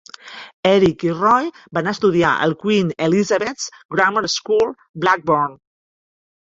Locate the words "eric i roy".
0.69-1.49